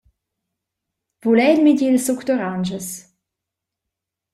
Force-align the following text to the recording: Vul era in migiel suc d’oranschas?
Vul 1.23 1.37
era 1.43 1.53
in 1.55 1.63
migiel 1.65 1.97
suc 2.05 2.19
d’oranschas? 2.27 2.87